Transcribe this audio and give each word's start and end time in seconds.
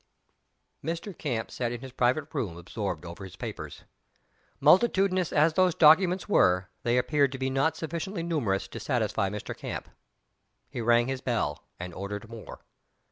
Mr. 0.83 1.15
Camp 1.15 1.51
sat 1.51 1.71
in 1.71 1.79
his 1.81 1.91
private 1.91 2.33
room, 2.33 2.57
absorbed 2.57 3.05
over 3.05 3.23
his 3.23 3.35
papers. 3.35 3.83
Multitudinous 4.59 5.31
as 5.31 5.53
those 5.53 5.75
documents 5.75 6.27
were, 6.27 6.71
they 6.81 6.97
appeared 6.97 7.31
to 7.33 7.37
be 7.37 7.51
not 7.51 7.75
sufficiently 7.77 8.23
numerous 8.23 8.67
to 8.69 8.79
satisfy 8.79 9.29
Mr. 9.29 9.55
Camp. 9.55 9.89
He 10.71 10.81
rang 10.81 11.07
his 11.07 11.21
bell, 11.21 11.65
and 11.79 11.93
ordered 11.93 12.27
more. 12.31 12.61